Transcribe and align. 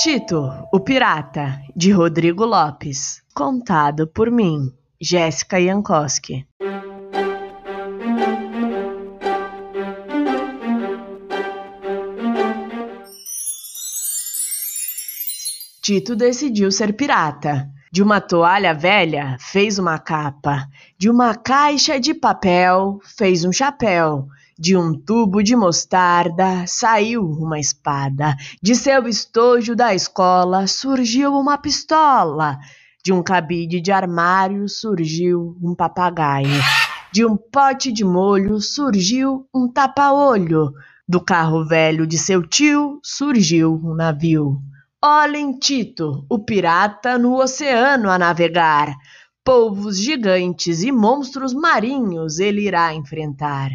Tito, 0.00 0.48
o 0.72 0.78
Pirata, 0.78 1.60
de 1.74 1.90
Rodrigo 1.90 2.46
Lopes. 2.46 3.20
Contado 3.34 4.06
por 4.06 4.30
mim, 4.30 4.72
Jéssica 5.00 5.60
Jankowski. 5.60 6.46
Tito 15.82 16.14
decidiu 16.14 16.70
ser 16.70 16.92
pirata. 16.92 17.68
De 17.90 18.02
uma 18.02 18.20
toalha 18.20 18.74
velha, 18.74 19.36
fez 19.40 19.78
uma 19.78 19.98
capa. 19.98 20.68
De 20.98 21.08
uma 21.08 21.34
caixa 21.34 21.98
de 21.98 22.12
papel, 22.12 23.00
fez 23.16 23.44
um 23.44 23.52
chapéu. 23.52 24.28
De 24.58 24.76
um 24.76 24.92
tubo 24.92 25.42
de 25.42 25.56
mostarda 25.56 26.64
saiu 26.66 27.24
uma 27.24 27.58
espada. 27.58 28.36
De 28.62 28.74
seu 28.74 29.06
estojo 29.08 29.74
da 29.74 29.94
escola 29.94 30.66
surgiu 30.66 31.32
uma 31.34 31.56
pistola. 31.56 32.58
De 33.02 33.12
um 33.12 33.22
cabide 33.22 33.80
de 33.80 33.90
armário 33.90 34.68
surgiu 34.68 35.56
um 35.62 35.74
papagaio. 35.74 36.60
De 37.10 37.24
um 37.24 37.36
pote 37.36 37.90
de 37.90 38.04
molho 38.04 38.60
surgiu 38.60 39.46
um 39.54 39.66
tapa-olho. 39.66 40.72
Do 41.08 41.20
carro 41.20 41.64
velho 41.64 42.06
de 42.06 42.18
seu 42.18 42.46
tio 42.46 43.00
surgiu 43.02 43.80
um 43.82 43.94
navio. 43.94 44.60
Olhem 45.00 45.56
Tito, 45.60 46.26
o 46.28 46.40
pirata 46.40 47.16
no 47.16 47.40
oceano 47.40 48.10
a 48.10 48.18
navegar. 48.18 48.92
Polvos 49.44 49.96
gigantes 49.96 50.82
e 50.82 50.90
monstros 50.90 51.54
marinhos 51.54 52.40
ele 52.40 52.62
irá 52.62 52.92
enfrentar. 52.92 53.70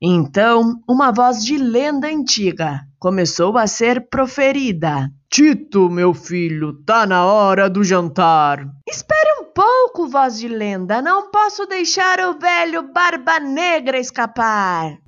Então, 0.00 0.80
uma 0.88 1.12
voz 1.12 1.44
de 1.44 1.58
lenda 1.58 2.08
antiga 2.08 2.80
começou 2.98 3.58
a 3.58 3.66
ser 3.66 4.08
proferida. 4.08 5.10
Tito, 5.30 5.90
meu 5.90 6.14
filho, 6.14 6.82
tá 6.86 7.06
na 7.06 7.26
hora 7.26 7.68
do 7.68 7.84
jantar. 7.84 8.66
Espere 8.88 9.35
pouco, 9.96 10.06
voz 10.06 10.38
de 10.38 10.46
lenda. 10.46 11.00
Não 11.00 11.30
posso 11.30 11.64
deixar 11.66 12.20
o 12.20 12.38
velho 12.38 12.92
Barba 12.92 13.40
Negra 13.40 13.98
escapar. 13.98 14.98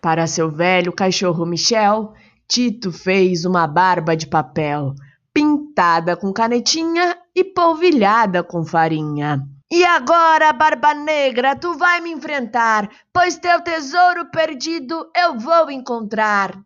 Para 0.00 0.26
seu 0.28 0.48
velho 0.50 0.92
cachorro 0.92 1.44
Michel, 1.44 2.12
Tito 2.48 2.92
fez 2.92 3.44
uma 3.44 3.66
barba 3.66 4.16
de 4.16 4.26
papel, 4.26 4.94
pintada 5.34 6.16
com 6.16 6.32
canetinha 6.32 7.16
e 7.34 7.42
polvilhada 7.42 8.42
com 8.42 8.64
farinha. 8.64 9.40
E 9.70 9.84
agora, 9.84 10.52
Barba 10.52 10.92
Negra, 10.92 11.56
tu 11.56 11.78
vai 11.78 12.00
me 12.00 12.10
enfrentar, 12.10 12.90
pois 13.12 13.38
teu 13.38 13.62
tesouro 13.62 14.30
perdido 14.30 15.10
eu 15.16 15.38
vou 15.38 15.70
encontrar. 15.70 16.58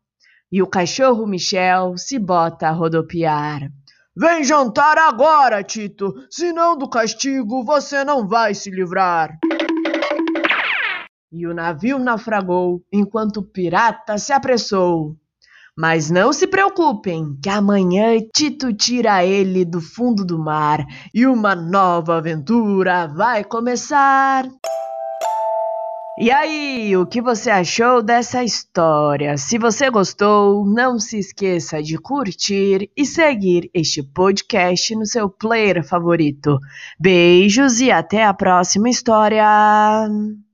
E 0.51 0.61
o 0.61 0.67
cachorro 0.67 1.25
Michel 1.27 1.97
se 1.97 2.19
bota 2.19 2.69
a 2.69 2.73
rodopiar. 2.73 3.71
Vem 4.19 4.42
jantar 4.42 4.97
agora, 4.97 5.62
Tito, 5.62 6.14
senão 6.31 6.75
do 6.75 6.89
castigo 6.89 7.62
você 7.62 8.03
não 8.03 8.27
vai 8.27 8.55
se 8.55 8.70
livrar. 8.70 9.39
E 11.31 11.47
o 11.47 11.53
navio 11.53 11.98
naufragou 11.98 12.81
enquanto 12.91 13.39
o 13.39 13.42
pirata 13.42 14.17
se 14.17 14.33
apressou. 14.33 15.14
Mas 15.77 16.09
não 16.09 16.33
se 16.33 16.47
preocupem, 16.47 17.37
que 17.42 17.50
amanhã 17.50 18.19
Tito 18.34 18.72
tira 18.72 19.22
ele 19.22 19.67
do 19.67 19.83
fundo 19.83 20.25
do 20.25 20.39
mar 20.39 20.83
e 21.12 21.27
uma 21.27 21.55
nova 21.55 22.17
aventura 22.17 23.06
vai 23.06 23.44
começar. 23.44 24.48
E 26.19 26.31
aí, 26.31 26.97
o 26.97 27.05
que 27.05 27.20
você 27.20 27.50
achou 27.50 28.03
dessa 28.03 28.42
história? 28.42 29.36
Se 29.36 29.59
você 29.59 29.91
gostou, 29.91 30.65
não 30.66 30.99
se 30.99 31.19
esqueça 31.19 31.82
de 31.82 31.99
curtir 31.99 32.91
e 32.97 33.04
seguir 33.04 33.71
este 33.75 34.03
podcast 34.03 34.97
no 34.97 35.05
seu 35.05 35.28
player 35.28 35.87
favorito. 35.87 36.59
Beijos 36.99 37.81
e 37.81 37.91
até 37.91 38.25
a 38.25 38.32
próxima 38.32 38.88
história! 38.88 39.44